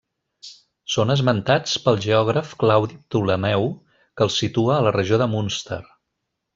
[0.93, 3.69] Són esmentats pel geògraf Claudi Ptolemeu
[3.99, 5.83] que els situa a la regió de Munster.